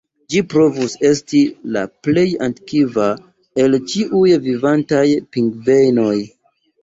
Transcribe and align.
Ĝi 0.33 0.39
povus 0.51 0.93
esti 1.09 1.41
la 1.75 1.81
plej 2.07 2.23
antikva 2.47 3.11
el 3.65 3.77
ĉiuj 3.91 4.33
vivantaj 4.49 5.05
pingvenoj. 5.37 6.17